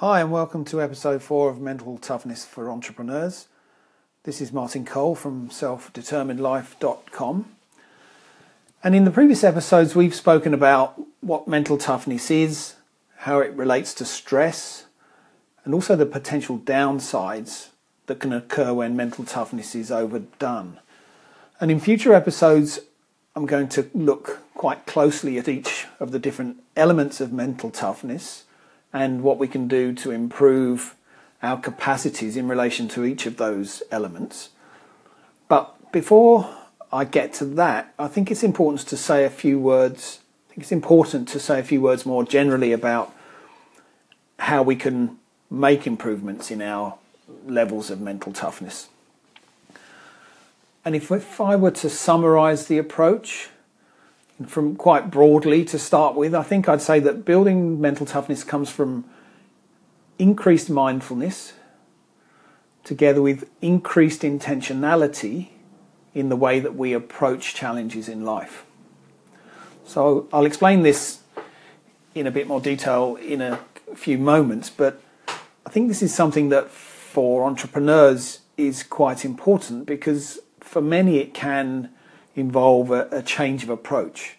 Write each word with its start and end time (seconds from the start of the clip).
Hi, 0.00 0.20
and 0.20 0.30
welcome 0.30 0.66
to 0.66 0.82
episode 0.82 1.22
four 1.22 1.48
of 1.48 1.58
Mental 1.58 1.96
Toughness 1.96 2.44
for 2.44 2.68
Entrepreneurs. 2.68 3.48
This 4.24 4.42
is 4.42 4.52
Martin 4.52 4.84
Cole 4.84 5.14
from 5.14 5.48
selfdeterminedlife.com. 5.48 7.46
And 8.84 8.94
in 8.94 9.06
the 9.06 9.10
previous 9.10 9.42
episodes, 9.42 9.96
we've 9.96 10.14
spoken 10.14 10.52
about 10.52 11.00
what 11.22 11.48
mental 11.48 11.78
toughness 11.78 12.30
is, 12.30 12.74
how 13.20 13.38
it 13.38 13.54
relates 13.54 13.94
to 13.94 14.04
stress, 14.04 14.84
and 15.64 15.72
also 15.72 15.96
the 15.96 16.04
potential 16.04 16.58
downsides 16.58 17.68
that 18.04 18.20
can 18.20 18.34
occur 18.34 18.74
when 18.74 18.96
mental 18.96 19.24
toughness 19.24 19.74
is 19.74 19.90
overdone. 19.90 20.78
And 21.58 21.70
in 21.70 21.80
future 21.80 22.12
episodes, 22.12 22.80
I'm 23.34 23.46
going 23.46 23.68
to 23.68 23.88
look 23.94 24.42
quite 24.52 24.84
closely 24.84 25.38
at 25.38 25.48
each 25.48 25.86
of 25.98 26.10
the 26.10 26.18
different 26.18 26.62
elements 26.76 27.22
of 27.22 27.32
mental 27.32 27.70
toughness 27.70 28.42
and 28.96 29.22
what 29.22 29.36
we 29.36 29.46
can 29.46 29.68
do 29.68 29.92
to 29.92 30.10
improve 30.10 30.96
our 31.42 31.60
capacities 31.60 32.34
in 32.34 32.48
relation 32.48 32.88
to 32.88 33.04
each 33.04 33.26
of 33.26 33.36
those 33.36 33.82
elements. 33.90 34.48
But 35.48 35.92
before 35.92 36.48
I 36.90 37.04
get 37.04 37.34
to 37.34 37.44
that, 37.44 37.92
I 37.98 38.08
think 38.08 38.30
it's 38.30 38.42
important 38.42 38.88
to 38.88 38.96
say 38.96 39.26
a 39.26 39.30
few 39.30 39.58
words. 39.58 40.20
I 40.48 40.54
think 40.54 40.62
it's 40.62 40.72
important 40.72 41.28
to 41.28 41.38
say 41.38 41.60
a 41.60 41.62
few 41.62 41.82
words 41.82 42.06
more 42.06 42.24
generally 42.24 42.72
about 42.72 43.14
how 44.38 44.62
we 44.62 44.76
can 44.76 45.18
make 45.50 45.86
improvements 45.86 46.50
in 46.50 46.62
our 46.62 46.96
levels 47.46 47.90
of 47.90 48.00
mental 48.00 48.32
toughness. 48.32 48.88
And 50.86 50.96
if, 50.96 51.10
if 51.10 51.38
I 51.38 51.54
were 51.54 51.70
to 51.72 51.90
summarize 51.90 52.68
the 52.68 52.78
approach, 52.78 53.50
from 54.44 54.76
quite 54.76 55.10
broadly 55.10 55.64
to 55.64 55.78
start 55.78 56.14
with, 56.14 56.34
I 56.34 56.42
think 56.42 56.68
I'd 56.68 56.82
say 56.82 57.00
that 57.00 57.24
building 57.24 57.80
mental 57.80 58.04
toughness 58.04 58.44
comes 58.44 58.70
from 58.70 59.04
increased 60.18 60.68
mindfulness 60.68 61.54
together 62.84 63.20
with 63.20 63.48
increased 63.60 64.22
intentionality 64.22 65.48
in 66.14 66.28
the 66.28 66.36
way 66.36 66.60
that 66.60 66.74
we 66.74 66.92
approach 66.92 67.54
challenges 67.54 68.08
in 68.08 68.24
life. 68.24 68.64
So 69.84 70.28
I'll 70.32 70.46
explain 70.46 70.82
this 70.82 71.20
in 72.14 72.26
a 72.26 72.30
bit 72.30 72.46
more 72.46 72.60
detail 72.60 73.16
in 73.16 73.40
a 73.40 73.58
few 73.94 74.18
moments, 74.18 74.70
but 74.70 75.00
I 75.66 75.70
think 75.70 75.88
this 75.88 76.02
is 76.02 76.14
something 76.14 76.48
that 76.50 76.70
for 76.70 77.44
entrepreneurs 77.44 78.40
is 78.56 78.82
quite 78.82 79.24
important 79.24 79.86
because 79.86 80.38
for 80.60 80.80
many 80.80 81.18
it 81.18 81.34
can 81.34 81.90
involve 82.36 82.90
a, 82.90 83.08
a 83.10 83.22
change 83.22 83.64
of 83.64 83.70
approach. 83.70 84.36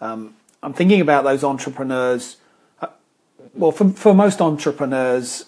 Um, 0.00 0.34
I'm 0.62 0.72
thinking 0.72 1.00
about 1.00 1.24
those 1.24 1.44
entrepreneurs. 1.44 2.38
Uh, 2.80 2.88
well, 3.54 3.70
for, 3.70 3.90
for 3.90 4.14
most 4.14 4.40
entrepreneurs, 4.40 5.44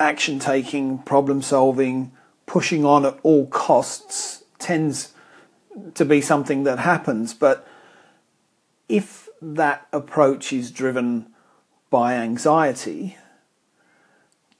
action 0.00 0.38
taking, 0.38 0.98
problem 0.98 1.42
solving, 1.42 2.12
pushing 2.46 2.84
on 2.84 3.04
at 3.04 3.18
all 3.22 3.46
costs 3.46 4.44
tends 4.58 5.12
to 5.94 6.04
be 6.04 6.20
something 6.20 6.64
that 6.64 6.78
happens. 6.78 7.34
But 7.34 7.66
if 8.88 9.28
that 9.42 9.86
approach 9.92 10.52
is 10.52 10.70
driven 10.70 11.26
by 11.90 12.14
anxiety, 12.14 13.16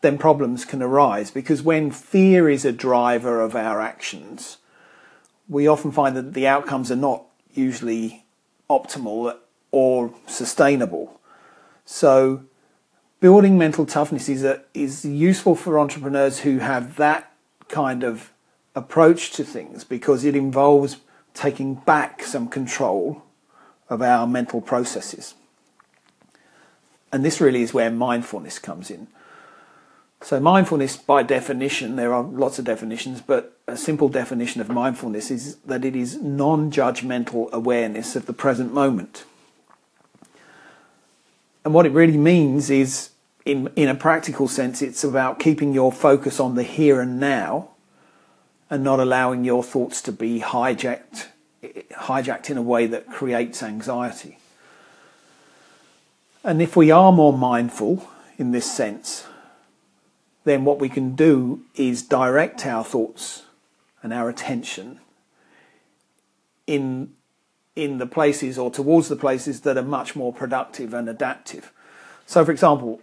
then 0.02 0.18
problems 0.18 0.64
can 0.64 0.82
arise 0.82 1.30
because 1.30 1.62
when 1.62 1.90
fear 1.90 2.48
is 2.48 2.64
a 2.64 2.72
driver 2.72 3.40
of 3.40 3.56
our 3.56 3.80
actions, 3.80 4.58
we 5.48 5.66
often 5.66 5.92
find 5.92 6.16
that 6.16 6.34
the 6.34 6.46
outcomes 6.46 6.90
are 6.90 6.96
not 6.96 7.24
usually 7.54 8.24
optimal 8.68 9.36
or 9.70 10.12
sustainable. 10.26 11.20
So, 11.84 12.42
building 13.20 13.56
mental 13.56 13.86
toughness 13.86 14.28
is, 14.28 14.44
a, 14.44 14.62
is 14.74 15.04
useful 15.04 15.54
for 15.54 15.78
entrepreneurs 15.78 16.40
who 16.40 16.58
have 16.58 16.96
that 16.96 17.32
kind 17.68 18.02
of 18.02 18.32
approach 18.74 19.30
to 19.32 19.44
things 19.44 19.84
because 19.84 20.24
it 20.24 20.36
involves 20.36 20.98
taking 21.34 21.74
back 21.74 22.22
some 22.22 22.48
control 22.48 23.22
of 23.88 24.02
our 24.02 24.26
mental 24.26 24.60
processes. 24.60 25.34
And 27.12 27.24
this 27.24 27.40
really 27.40 27.62
is 27.62 27.72
where 27.72 27.90
mindfulness 27.90 28.58
comes 28.58 28.90
in. 28.90 29.06
So, 30.22 30.40
mindfulness, 30.40 30.96
by 30.96 31.22
definition, 31.22 31.96
there 31.96 32.12
are 32.14 32.22
lots 32.22 32.58
of 32.58 32.64
definitions, 32.64 33.20
but 33.20 33.58
a 33.66 33.76
simple 33.76 34.08
definition 34.08 34.60
of 34.60 34.68
mindfulness 34.68 35.30
is 35.30 35.56
that 35.56 35.84
it 35.84 35.94
is 35.94 36.20
non 36.20 36.70
judgmental 36.70 37.50
awareness 37.52 38.16
of 38.16 38.26
the 38.26 38.32
present 38.32 38.72
moment. 38.72 39.24
And 41.64 41.74
what 41.74 41.84
it 41.84 41.92
really 41.92 42.16
means 42.16 42.70
is, 42.70 43.10
in, 43.44 43.70
in 43.76 43.88
a 43.88 43.94
practical 43.94 44.48
sense, 44.48 44.82
it's 44.82 45.04
about 45.04 45.38
keeping 45.38 45.74
your 45.74 45.92
focus 45.92 46.40
on 46.40 46.54
the 46.54 46.62
here 46.62 47.00
and 47.00 47.20
now 47.20 47.70
and 48.70 48.82
not 48.82 49.00
allowing 49.00 49.44
your 49.44 49.62
thoughts 49.62 50.00
to 50.02 50.12
be 50.12 50.40
hijacked, 50.40 51.26
hijacked 51.62 52.50
in 52.50 52.56
a 52.56 52.62
way 52.62 52.86
that 52.86 53.08
creates 53.08 53.62
anxiety. 53.62 54.38
And 56.42 56.62
if 56.62 56.76
we 56.76 56.90
are 56.90 57.12
more 57.12 57.36
mindful 57.36 58.08
in 58.38 58.52
this 58.52 58.70
sense, 58.70 59.26
then 60.46 60.64
what 60.64 60.78
we 60.78 60.88
can 60.88 61.16
do 61.16 61.60
is 61.74 62.02
direct 62.02 62.64
our 62.64 62.84
thoughts 62.84 63.42
and 64.00 64.12
our 64.12 64.28
attention 64.28 65.00
in 66.68 67.12
in 67.74 67.98
the 67.98 68.06
places 68.06 68.56
or 68.56 68.70
towards 68.70 69.08
the 69.08 69.16
places 69.16 69.62
that 69.62 69.76
are 69.76 69.82
much 69.82 70.16
more 70.16 70.32
productive 70.32 70.94
and 70.94 71.08
adaptive. 71.08 71.72
So 72.26 72.44
for 72.44 72.52
example, 72.52 73.00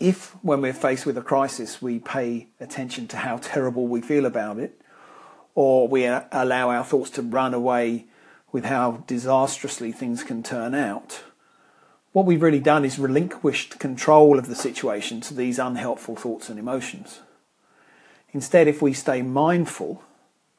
if 0.00 0.32
when 0.42 0.60
we're 0.60 0.72
faced 0.72 1.06
with 1.06 1.16
a 1.16 1.22
crisis 1.22 1.80
we 1.80 2.00
pay 2.00 2.48
attention 2.58 3.06
to 3.08 3.18
how 3.18 3.36
terrible 3.36 3.86
we 3.86 4.00
feel 4.00 4.26
about 4.26 4.58
it 4.58 4.80
or 5.54 5.86
we 5.86 6.06
allow 6.06 6.70
our 6.70 6.84
thoughts 6.84 7.10
to 7.10 7.22
run 7.22 7.54
away 7.54 8.06
with 8.50 8.64
how 8.64 9.04
disastrously 9.06 9.92
things 9.92 10.24
can 10.24 10.42
turn 10.42 10.74
out, 10.74 11.22
what 12.12 12.26
we've 12.26 12.42
really 12.42 12.60
done 12.60 12.84
is 12.84 12.98
relinquished 12.98 13.78
control 13.78 14.38
of 14.38 14.46
the 14.46 14.54
situation 14.54 15.20
to 15.22 15.34
these 15.34 15.58
unhelpful 15.58 16.16
thoughts 16.16 16.48
and 16.48 16.58
emotions. 16.58 17.20
Instead, 18.32 18.68
if 18.68 18.82
we 18.82 18.92
stay 18.92 19.22
mindful 19.22 20.02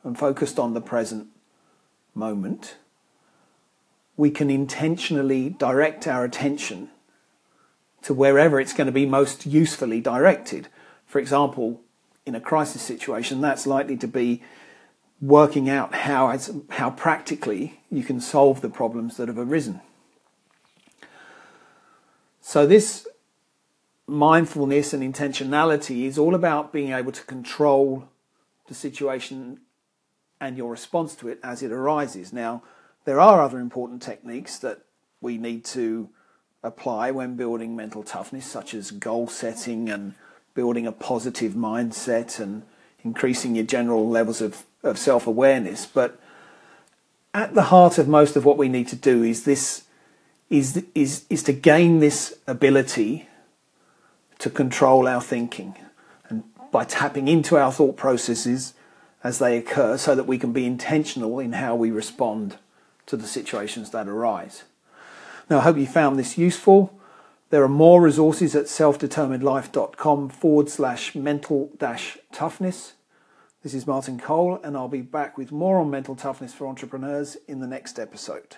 and 0.04 0.18
focused 0.18 0.60
on 0.60 0.74
the 0.74 0.82
present 0.82 1.28
moment, 2.16 2.76
we 4.18 4.30
can 4.30 4.50
intentionally 4.50 5.50
direct 5.50 6.08
our 6.08 6.24
attention 6.24 6.90
to 8.02 8.14
wherever 8.14 8.60
it's 8.60 8.74
going 8.74 8.86
to 8.86 8.92
be 8.92 9.06
most 9.06 9.46
usefully 9.46 10.02
directed. 10.02 10.68
For 11.06 11.20
example, 11.20 11.82
in 12.26 12.36
a 12.36 12.42
crisis 12.42 12.82
situation, 12.82 13.42
that's 13.42 13.66
likely 13.66 13.98
to 13.98 14.08
be 14.08 14.44
working 15.22 15.70
out 15.70 15.94
how, 15.94 16.38
how 16.72 16.90
practically 16.92 17.80
you 17.90 18.04
can 18.04 18.20
solve 18.20 18.62
the 18.62 18.70
problems 18.70 19.18
that 19.18 19.30
have 19.30 19.38
arisen. 19.38 19.82
So, 22.46 22.68
this 22.68 23.08
mindfulness 24.06 24.94
and 24.94 25.02
intentionality 25.02 26.04
is 26.04 26.18
all 26.18 26.36
about 26.36 26.74
being 26.74 26.92
able 26.92 27.14
to 27.14 27.24
control 27.24 28.10
the 28.68 28.74
situation 28.74 29.62
and 30.42 30.58
your 30.58 30.70
response 30.70 31.16
to 31.16 31.30
it 31.30 31.40
as 31.42 31.64
it 31.64 31.72
arises. 31.72 32.34
Now, 32.34 32.62
there 33.06 33.22
are 33.22 33.42
other 33.42 33.60
important 33.60 34.02
techniques 34.02 34.58
that 34.60 34.80
we 35.22 35.38
need 35.38 35.64
to 35.68 36.10
apply 36.62 37.12
when 37.12 37.38
building 37.38 37.78
mental 37.78 38.04
toughness, 38.04 38.46
such 38.46 38.74
as 38.74 38.92
goal 38.92 39.30
setting 39.30 39.90
and 39.90 40.14
building 40.54 40.86
a 40.86 40.92
positive 40.92 41.54
mindset 41.54 42.42
and 42.42 42.64
increasing 43.06 43.56
your 43.56 43.66
general 43.66 44.10
levels 44.10 44.42
of, 44.42 44.66
of 44.84 44.98
self 44.98 45.26
awareness. 45.28 45.86
But 45.86 46.20
at 47.34 47.54
the 47.54 47.64
heart 47.64 47.98
of 47.98 48.10
most 48.10 48.36
of 48.36 48.44
what 48.44 48.58
we 48.58 48.68
need 48.68 48.90
to 48.90 48.98
do 48.98 49.24
is 49.24 49.46
this 49.46 49.84
is, 50.50 50.84
is, 50.94 51.26
is 51.30 51.44
to 51.44 51.54
gain 51.54 52.00
this 52.00 52.38
ability 52.48 53.28
to 54.40 54.50
control 54.50 55.08
our 55.08 55.22
thinking 55.22 55.76
and 56.30 56.44
by 56.72 56.84
tapping 56.84 57.28
into 57.28 57.58
our 57.58 57.72
thought 57.72 57.96
processes 57.96 58.74
as 59.24 59.40
they 59.40 59.58
occur 59.58 59.98
so 59.98 60.16
that 60.16 60.26
we 60.26 60.38
can 60.38 60.52
be 60.52 60.66
intentional 60.66 61.40
in 61.40 61.54
how 61.54 61.76
we 61.76 61.92
respond 61.92 62.58
to 63.06 63.16
the 63.16 63.28
situations 63.28 63.92
that 63.92 64.08
arise. 64.08 64.64
Now, 65.50 65.60
I 65.60 65.62
hope 65.62 65.78
you 65.78 65.88
found 65.88 66.18
this 66.18 66.38
useful. 66.38 66.98
There 67.50 67.64
are 67.64 67.70
more 67.70 68.02
resources 68.02 68.56
at 68.56 68.66
selfdeterminedlife.com 68.66 70.30
forward 70.30 70.70
slash 70.70 71.16
mental 71.16 71.70
dash 71.78 72.18
toughness. 72.32 72.94
This 73.62 73.74
is 73.74 73.88
Martin 73.88 74.20
Cole, 74.20 74.60
and 74.64 74.76
I'll 74.76 74.88
be 74.90 75.02
back 75.02 75.38
with 75.38 75.52
more 75.52 75.80
on 75.80 75.90
mental 75.90 76.16
toughness 76.16 76.54
for 76.54 76.68
entrepreneurs 76.68 77.38
in 77.48 77.60
the 77.60 77.68
next 77.68 78.00
episode. 78.00 78.58